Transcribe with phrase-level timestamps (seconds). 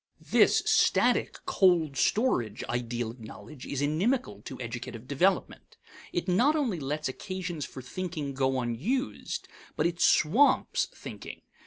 [0.31, 5.77] This static, cold storage ideal of knowledge is inimical to educative development.
[6.11, 11.43] It not only lets occasions for thinking go unused, but it swamps thinking.